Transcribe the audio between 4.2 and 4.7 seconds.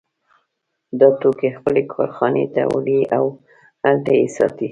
ساتي